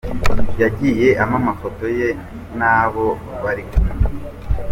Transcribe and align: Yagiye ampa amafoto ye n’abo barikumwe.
Yagiye 0.61 1.07
ampa 1.21 1.37
amafoto 1.41 1.85
ye 1.99 2.09
n’abo 2.57 3.07
barikumwe. 3.43 3.93